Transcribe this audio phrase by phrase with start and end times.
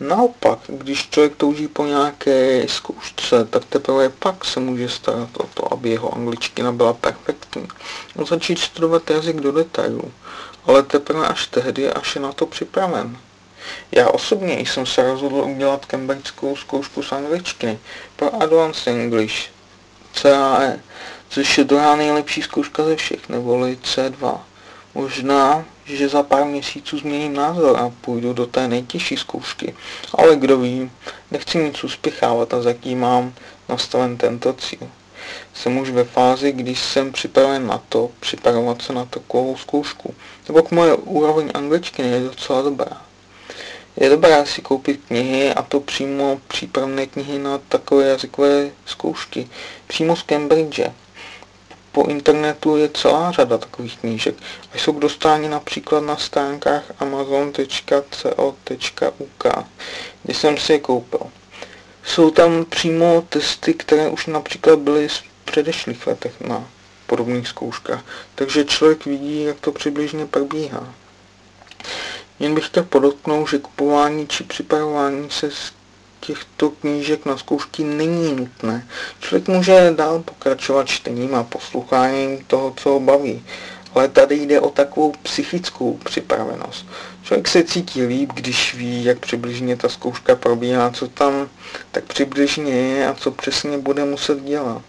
[0.00, 5.72] Naopak, když člověk touží po nějaké zkoušce, tak teprve pak se může starat o to,
[5.72, 7.68] aby jeho angličtina byla perfektní.
[8.18, 10.12] A začít studovat jazyk do detailů,
[10.66, 13.16] ale teprve až tehdy, až je na to připraven.
[13.92, 17.78] Já osobně jsem se rozhodl udělat cambridgeskou zkoušku z angličtiny
[18.16, 19.50] pro Advanced English,
[20.12, 20.80] CAE,
[21.28, 24.40] což je druhá nejlepší zkouška ze všech, neboli C2.
[24.94, 25.64] Možná,
[25.96, 29.74] že za pár měsíců změním názor a půjdu do té nejtěžší zkoušky.
[30.14, 30.90] Ale kdo ví,
[31.30, 33.34] nechci nic uspěchávat a zatím mám
[33.68, 34.88] nastaven tento cíl.
[35.54, 40.14] Jsem už ve fázi, když jsem připraven na to, připravovat se na takovou zkoušku.
[40.48, 43.02] Nebo k moje úroveň angličtiny je docela dobrá.
[43.96, 49.48] Je dobré si koupit knihy a to přímo přípravné knihy na takové jazykové zkoušky,
[49.86, 50.80] přímo z Cambridge.
[51.92, 54.34] Po internetu je celá řada takových knížek
[54.74, 57.64] a jsou k dostání například na stránkách amazon.co.uk,
[60.22, 61.20] kde jsem si je koupil.
[62.04, 66.68] Jsou tam přímo testy, které už například byly z předešlých letech na
[67.06, 68.04] podobných zkouškách,
[68.34, 70.94] takže člověk vidí, jak to přibližně probíhá.
[72.38, 75.72] Jen bych chtěl podotknout, že kupování či připravování se z
[76.20, 78.88] těchto knížek na zkoušky není nutné.
[79.20, 83.44] Člověk může dál pokračovat čtením a posloucháním toho, co ho baví.
[83.94, 86.86] Ale tady jde o takovou psychickou připravenost.
[87.22, 91.48] Člověk se cítí líp, když ví, jak přibližně ta zkouška probíhá, co tam
[91.90, 94.82] tak přibližně je a co přesně bude muset dělat.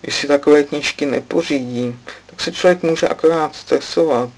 [0.00, 4.30] Když si takové knížky nepořídí, tak se člověk může akorát stresovat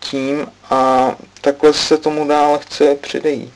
[0.00, 3.52] tím a takhle se tomu dále chce předejít.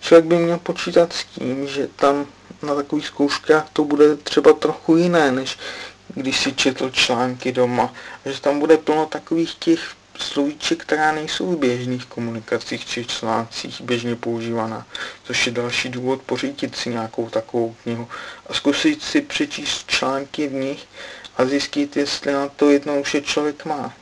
[0.00, 2.26] Člověk by měl počítat s tím, že tam
[2.62, 5.58] na takových zkouškách to bude třeba trochu jiné, než
[6.14, 7.94] když si četl články doma.
[8.24, 9.80] A že tam bude plno takových těch
[10.18, 14.86] slovíček, která nejsou v běžných komunikacích či článcích běžně používaná,
[15.24, 18.08] což je další důvod pořídit si nějakou takovou knihu
[18.46, 20.86] a zkusit si přečíst články v nich
[21.36, 23.92] a zjistit, jestli na to jednou už je člověk má.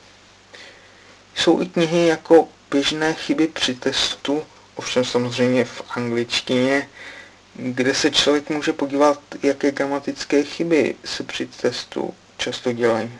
[1.34, 4.42] Jsou i knihy jako běžné chyby při testu,
[4.76, 6.88] ovšem samozřejmě v angličtině,
[7.54, 13.12] kde se člověk může podívat, jaké gramatické chyby se při testu často dělají.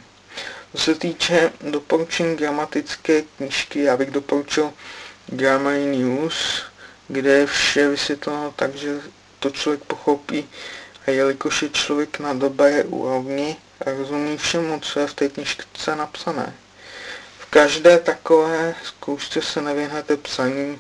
[0.77, 4.73] Co se týče doporučení gramatické knižky, já bych doporučil
[5.27, 6.63] Grammar News,
[7.09, 9.01] kde je vše vysvětleno tak, že
[9.39, 10.49] to člověk pochopí
[11.07, 15.97] a jelikož je člověk na dobré úrovni a rozumí všemu, co je v té knižce
[15.97, 16.55] napsané.
[17.39, 20.79] V každé takové zkoušce se nevěhnete psaní,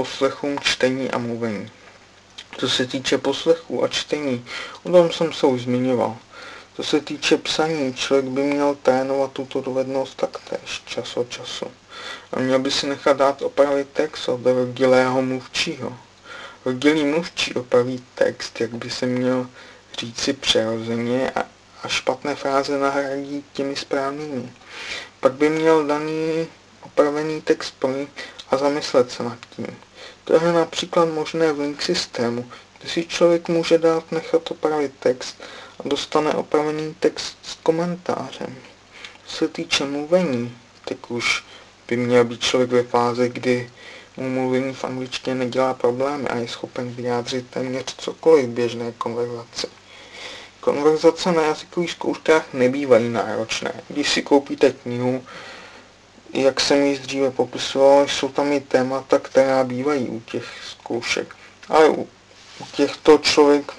[0.00, 1.70] poslechům, čtení a mluvení.
[2.58, 4.44] Co se týče poslechů a čtení,
[4.82, 6.16] o tom jsem se už zmiňoval.
[6.76, 11.66] Co se týče psaní, člověk by měl trénovat tuto dovednost taktéž čas od času.
[12.32, 15.96] A měl by si nechat dát opravit text od rodilého mluvčího.
[16.64, 19.46] Rodilý mluvčí opraví text, jak by se měl
[19.98, 21.44] říci přirozeně a,
[21.82, 24.52] a špatné fráze nahradí těmi správnými.
[25.20, 26.46] Pak by měl daný
[26.82, 28.08] opravený text plný
[28.50, 29.66] a zamyslet se nad tím.
[30.24, 35.42] To je například možné v link systému, kde si člověk může dát nechat opravit text
[35.84, 38.56] a dostane opravený text s komentářem.
[39.26, 41.44] Co se týče mluvení, tak už
[41.88, 43.70] by měl být člověk ve fázi, kdy
[44.16, 49.66] mu mluvení v angličtině nedělá problémy a je schopen vyjádřit téměř cokoliv v běžné konverzaci.
[50.60, 53.72] Konverzace na jazykových zkouškách nebývají náročné.
[53.88, 55.24] Když si koupíte knihu,
[56.32, 61.36] jak jsem ji dříve popisoval, jsou tam i témata, která bývají u těch zkoušek.
[61.68, 62.02] Ale u,
[62.60, 63.72] u těchto člověk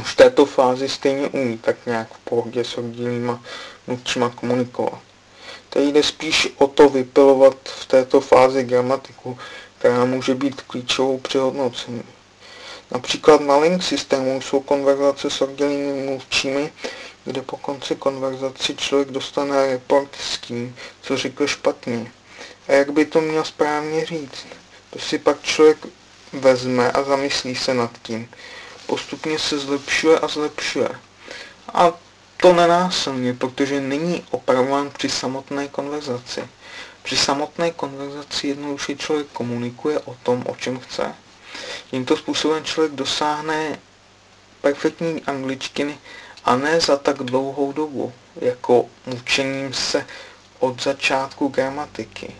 [0.00, 3.40] už v této fázi stejně umí tak nějak v pohodě s oddílnýma
[3.86, 4.98] mluvčíma komunikovat.
[5.68, 9.38] Tady jde spíš o to vypilovat v této fázi gramatiku,
[9.78, 12.02] která může být klíčovou při hodnocení.
[12.90, 16.72] Například na link systému jsou konverzace s oddělenými mluvčími,
[17.24, 22.12] kde po konci konverzaci člověk dostane report s tím, co řekl špatně.
[22.68, 24.46] A jak by to měl správně říct?
[24.90, 25.78] To si pak člověk
[26.32, 28.28] vezme a zamyslí se nad tím.
[28.86, 30.88] Postupně se zlepšuje a zlepšuje.
[31.74, 31.92] A
[32.36, 36.48] to nenásilně, protože není opravován při samotné konverzaci.
[37.02, 41.14] Při samotné konverzaci jednoduše člověk komunikuje o tom, o čem chce.
[41.90, 43.78] Tímto způsobem člověk dosáhne
[44.60, 45.98] perfektní angličtiny
[46.44, 50.06] a ne za tak dlouhou dobu, jako učením se
[50.58, 52.34] od začátku gramatiky.